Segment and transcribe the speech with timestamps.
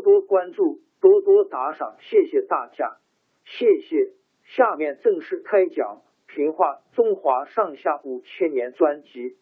[0.00, 2.98] 多关注，多多打赏，谢谢大家，
[3.44, 4.12] 谢谢。
[4.44, 9.36] 下面正式开讲《评话中华上下五千年》专辑。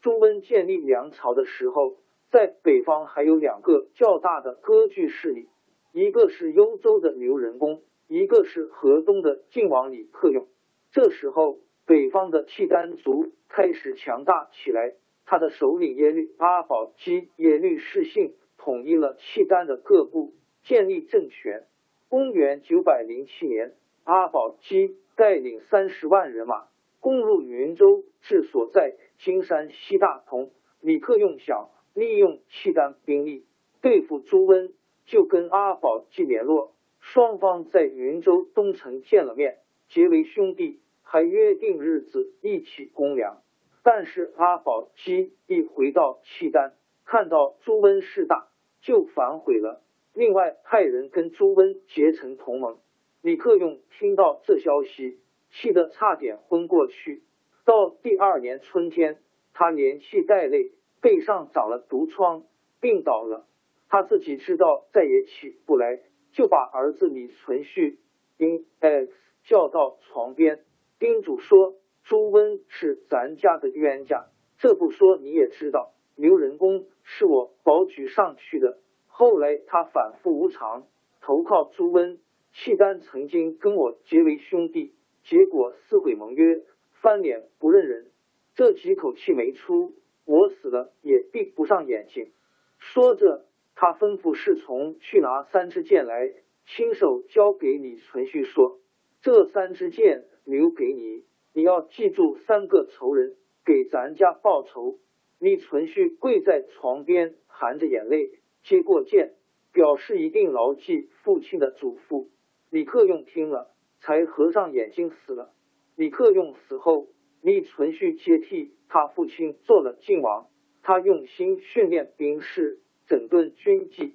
[0.00, 1.96] 朱温建立梁朝的时候，
[2.30, 5.48] 在北方还有两个较大的割据势力，
[5.92, 10.46] 一个是幽州的刘仁恭，一个是河东的晋王李克用。
[10.92, 11.58] 这时候。
[11.86, 20.34] 北方的契丹族开始强大起来，他的首领耶律阿保机耶律世信统一了契丹的各部，
[20.64, 21.64] 建立政权。
[22.08, 26.66] 公元九百零七年，阿保机带领三十万人马
[26.98, 30.50] 攻入云州，至所在金山西大同。
[30.80, 33.44] 李克用想利用契丹兵力
[33.80, 34.72] 对付朱温，
[35.04, 39.58] 就跟阿保机联络，双方在云州东城见了面，
[39.88, 40.80] 结为兄弟。
[41.08, 43.40] 还约定日子一起公粮，
[43.84, 46.74] 但是阿保机一回到契丹，
[47.04, 48.48] 看到朱温势大，
[48.80, 49.80] 就反悔了。
[50.12, 52.78] 另外派人跟朱温结成同盟。
[53.22, 57.22] 李克用听到这消息，气得差点昏过去。
[57.64, 59.20] 到第二年春天，
[59.54, 62.42] 他连气带累，背上长了毒疮，
[62.80, 63.46] 病倒了。
[63.88, 66.00] 他自己知道再也起不来，
[66.32, 67.96] 就把儿子李存勖
[68.38, 69.12] 因 X
[69.44, 70.64] 叫到床边。
[70.98, 75.92] 叮嘱说：“朱温是咱家的冤家，这不说你也知道。
[76.14, 80.86] 刘仁恭是我保举上去的，后来他反复无常，
[81.20, 82.18] 投靠朱温。
[82.52, 86.62] 契丹曾经跟我结为兄弟，结果撕毁盟约，
[87.02, 88.06] 翻脸不认人。
[88.54, 89.92] 这几口气没出，
[90.24, 92.32] 我死了也闭不上眼睛。”
[92.78, 96.32] 说着，他吩咐侍从去拿三支箭来，
[96.64, 98.78] 亲手交给李存勖说
[99.20, 103.34] ：“这三支箭。”留给你，你要记住三个仇人，
[103.64, 105.00] 给咱家报仇。
[105.40, 108.30] 李存勖跪在床边，含着眼泪
[108.62, 109.34] 接过剑，
[109.72, 112.28] 表示一定牢记父亲的嘱咐。
[112.70, 115.52] 李克用听了，才合上眼睛死了。
[115.96, 117.08] 李克用死后，
[117.42, 120.46] 李存勖接替他父亲做了晋王。
[120.82, 122.78] 他用心训练兵士，
[123.08, 124.14] 整顿军纪，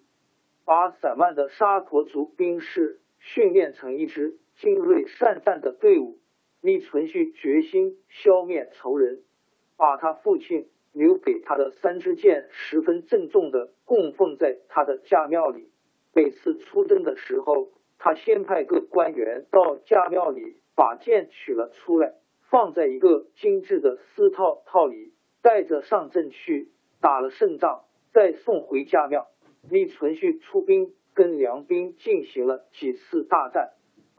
[0.64, 6.21] 把散漫的沙陀族兵士训练成一支精锐善战的队伍。
[6.62, 9.24] 李存勖决心消灭仇人，
[9.78, 15.70] 把他父亲留给他的三支箭十分郑重的供奉在他的家庙里。
[16.14, 22.14] 每次出征的时候，他先派个官员到家庙里把剑取了出来，
[22.50, 26.70] 放在一个精致的丝套套里，带着上阵去。
[27.02, 29.26] 打了胜仗，再送回家庙。
[29.68, 33.72] 李存勖出兵跟梁兵进行了几次大战。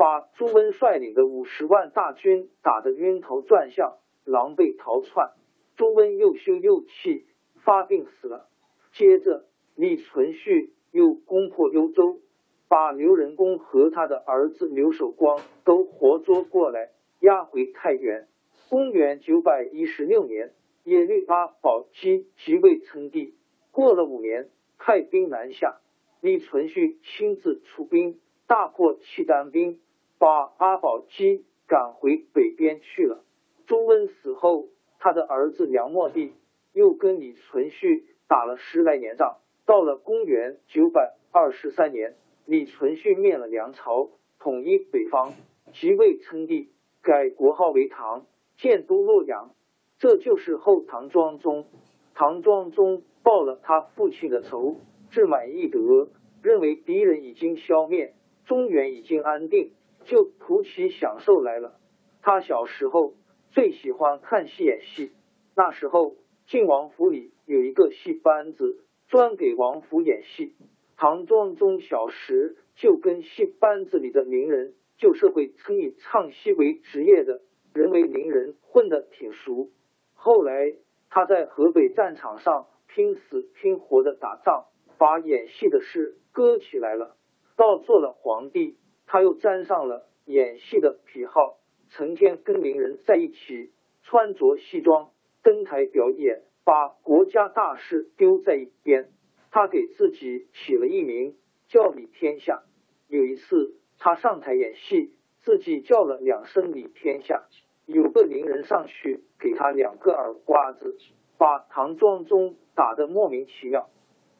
[0.03, 5.31] 把朱温率领的五十万大军打得晕头转向，狼狈逃窜。
[5.77, 7.25] 朱温又羞又气，
[7.63, 8.49] 发病死了。
[8.95, 9.45] 接着，
[9.77, 12.19] 李存勖又攻破幽州，
[12.67, 16.91] 把刘仁恭和他的儿子刘守光都活捉过来，
[17.21, 18.27] 押回太原。
[18.69, 20.53] 公元九百一十六年，
[20.83, 23.37] 耶律阿保机即位称帝。
[23.71, 24.49] 过了五年，
[24.79, 25.77] 派兵南下，
[26.21, 29.79] 李存勖亲自出兵，大破契丹兵。
[30.23, 33.25] 把阿保机赶回北边去了。
[33.67, 34.69] 朱温死后，
[35.01, 36.33] 他的儿子梁末帝
[36.73, 39.39] 又跟李存勖打了十来年仗。
[39.67, 42.15] 到了公元九百二十三年，
[42.47, 45.33] 李存勖灭了梁朝，统一北方，
[45.73, 46.71] 即位称帝，
[47.03, 48.25] 改国号为唐，
[48.59, 49.51] 建都洛阳。
[49.99, 51.67] 这就是后唐庄宗。
[52.15, 54.77] 唐庄宗报了他父亲的仇，
[55.11, 56.11] 志满意得，
[56.45, 58.15] 认为敌人已经消灭，
[58.45, 59.73] 中原已经安定，
[60.05, 61.79] 就图其享受来了。
[62.21, 63.15] 他小时候
[63.51, 65.13] 最喜欢看戏演戏，
[65.57, 66.17] 那时候
[66.47, 68.85] 晋王府里有一个戏班子。
[69.09, 70.55] 专给王府演戏。
[70.97, 77.43] 唐庄宗小时就跟戏班子里的名人、旧社会称以唱戏为职业的
[77.75, 79.69] 人为名人，混得挺熟。
[80.15, 80.73] 后来
[81.11, 84.65] 他在河北战场上拼死拼活的打仗，
[84.97, 87.15] 把演戏的事搁起来了。
[87.55, 88.79] 到做了皇帝，
[89.13, 91.59] 他又沾上了演戏的癖好，
[91.91, 93.71] 成天跟名人在一起，
[94.01, 95.11] 穿着西装
[95.43, 96.45] 登台表演。
[96.65, 99.11] 把国家大事丢在一边，
[99.51, 101.37] 他给自己起了一名
[101.69, 102.63] 叫李天下。
[103.09, 107.43] 有一次，他上台演戏，自己叫了两声李天下，
[107.85, 110.97] 有个名人上去给他两个耳刮子，
[111.37, 113.91] 把唐庄宗打得莫名其妙。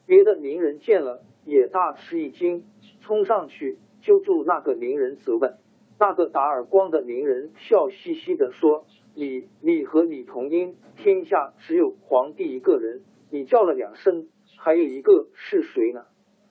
[0.07, 2.65] 别的名人见了也大吃一惊，
[3.03, 5.57] 冲上去揪住那个名人责问。
[5.99, 8.85] 那个打耳光的名人笑嘻嘻的说。
[9.15, 14.29] 你你和李同英，天下只有皇帝一个人，你叫了两声，
[14.59, 16.07] 还有一个是谁呢？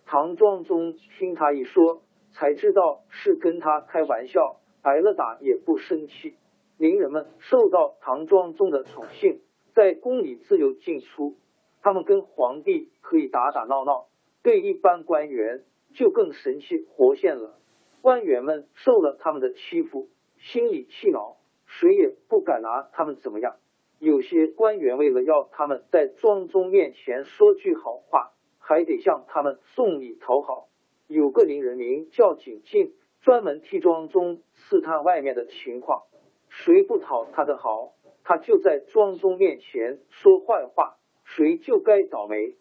[0.05, 2.03] 唐庄宗听他一说，
[2.33, 6.35] 才知道是跟他开玩笑，挨了打也不生气。
[6.77, 9.39] 名人们受到唐庄宗的宠幸，
[9.73, 11.37] 在宫里自由进出，
[11.81, 14.05] 他们跟皇帝可以打打闹闹，
[14.43, 17.57] 对一般官员就更神气活现了。
[18.01, 21.37] 官员们受了他们的欺负，心里气恼。
[21.65, 23.55] 谁也不敢拿他们怎么样。
[23.97, 30.67] 有些官员为了要他们在庄宗面前说句好话，还得向他们送礼讨好。
[31.07, 36.03] 有个名人名叫景进，专门替庄宗刺探外面的情况。
[36.49, 37.93] 谁不讨他的好，
[38.25, 42.57] 他就在庄宗面前说坏话，谁就该倒霉。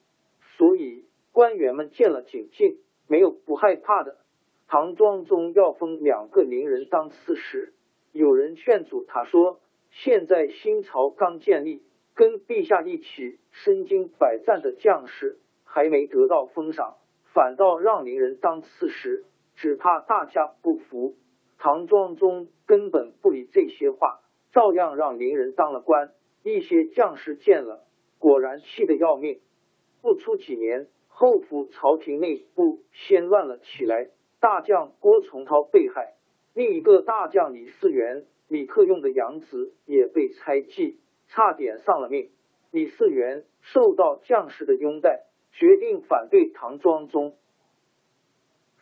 [0.56, 2.78] 所以官员们见了景进，
[3.10, 4.18] 没有不害怕的。
[4.68, 7.74] 唐庄宗要封两个名人当刺史。
[8.12, 9.58] 有人劝阻他说
[9.90, 11.82] ：“现在新朝刚建立，
[12.14, 16.98] 跟陛下一起身经百战的将士还没得到封赏，
[17.34, 19.24] 反倒让名人当刺史，
[19.56, 21.16] 只怕大家不服。”
[21.58, 24.20] 唐庄宗根本不理这些话，
[24.52, 26.12] 照样让名人当了官。
[26.44, 27.84] 一些将士见了，
[28.20, 29.40] 果然气得要命。
[30.00, 30.86] 不出几年，
[31.20, 34.08] 后府朝廷内部先乱了起来，
[34.40, 36.14] 大将郭崇韬被害。
[36.54, 42.30] 另一个大将李嗣源，李克用的养子也被猜忌，差点丧了命。
[42.70, 47.36] 李嗣源受到将士的拥戴，决定反对唐庄宗。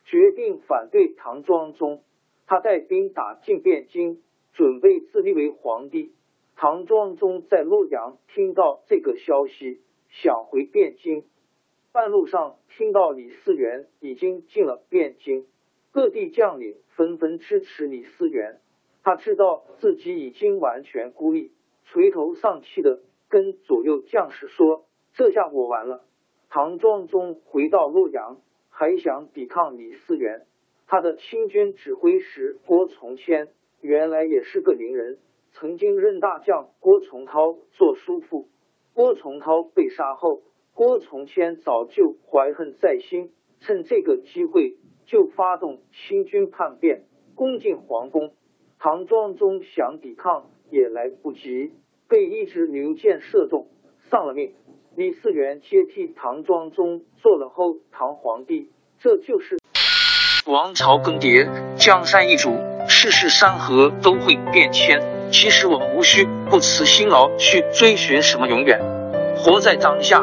[0.05, 2.05] 决定反对唐庄宗，
[2.47, 6.13] 他带兵打进汴京，准备自立为皇帝。
[6.55, 11.25] 唐庄宗在洛阳听到这个消息，想回汴京，
[11.93, 15.47] 半路上听到李嗣源已经进了汴京。
[15.91, 18.61] 各地将领纷纷支持李嗣源，
[19.03, 21.51] 他知道自己已经完全孤立，
[21.85, 26.05] 垂头丧气的跟左右将士说：“这下我完了。”
[26.51, 30.47] 唐庄宗回到洛阳，还想抵抗李嗣源。
[30.87, 33.49] 他的亲军指挥使郭从谦
[33.81, 35.19] 原来也是个名人，
[35.53, 38.49] 曾经任大将郭崇韬做叔父。
[38.95, 40.43] 郭崇韬被杀后，
[40.79, 44.77] 郭从谦早就怀恨在心，趁这个机会。
[45.07, 47.03] 就发动清军叛变，
[47.35, 48.31] 攻进皇宫。
[48.79, 51.73] 唐庄宗想抵抗也来不及，
[52.09, 53.67] 被一支流箭射中，
[54.09, 54.53] 丧了命。
[54.95, 58.71] 李嗣源接替唐庄宗做了后唐皇帝。
[59.01, 59.57] 这就是
[60.47, 62.51] 王朝更迭，江山易主，
[62.87, 65.01] 世事山河都会变迁。
[65.33, 68.79] 其实我们无需不辞辛劳去追寻什么永远，
[69.35, 70.23] 活在当下，